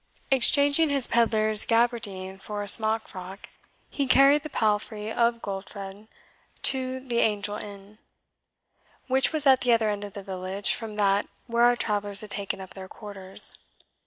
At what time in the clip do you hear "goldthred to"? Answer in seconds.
5.43-6.99